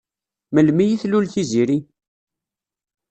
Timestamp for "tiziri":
1.33-1.77